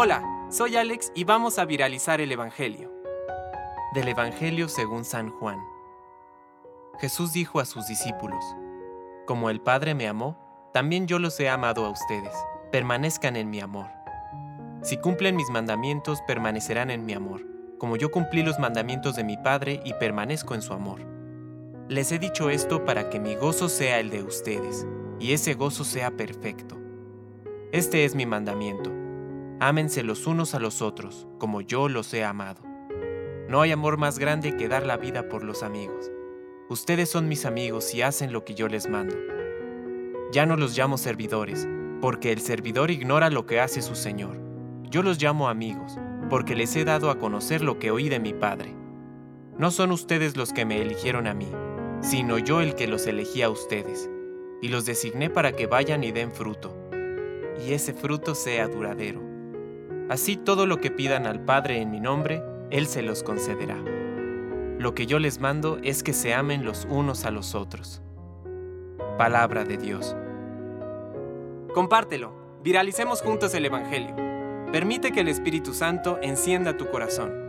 [0.00, 2.88] Hola, soy Alex y vamos a viralizar el Evangelio.
[3.94, 5.58] Del Evangelio según San Juan.
[7.00, 8.44] Jesús dijo a sus discípulos,
[9.26, 10.38] Como el Padre me amó,
[10.72, 12.32] también yo los he amado a ustedes,
[12.70, 13.88] permanezcan en mi amor.
[14.82, 17.44] Si cumplen mis mandamientos, permanecerán en mi amor,
[17.78, 21.00] como yo cumplí los mandamientos de mi Padre y permanezco en su amor.
[21.88, 24.86] Les he dicho esto para que mi gozo sea el de ustedes,
[25.18, 26.76] y ese gozo sea perfecto.
[27.72, 29.07] Este es mi mandamiento.
[29.60, 32.62] Ámense los unos a los otros, como yo los he amado.
[33.48, 36.12] No hay amor más grande que dar la vida por los amigos.
[36.68, 39.16] Ustedes son mis amigos y hacen lo que yo les mando.
[40.30, 41.66] Ya no los llamo servidores,
[42.00, 44.40] porque el servidor ignora lo que hace su Señor.
[44.84, 45.98] Yo los llamo amigos,
[46.30, 48.76] porque les he dado a conocer lo que oí de mi Padre.
[49.58, 51.50] No son ustedes los que me eligieron a mí,
[52.00, 54.08] sino yo el que los elegí a ustedes,
[54.62, 56.76] y los designé para que vayan y den fruto,
[57.66, 59.27] y ese fruto sea duradero.
[60.08, 63.76] Así todo lo que pidan al Padre en mi nombre, Él se los concederá.
[64.78, 68.00] Lo que yo les mando es que se amen los unos a los otros.
[69.18, 70.16] Palabra de Dios.
[71.74, 72.32] Compártelo,
[72.62, 74.16] viralicemos juntos el Evangelio.
[74.72, 77.47] Permite que el Espíritu Santo encienda tu corazón.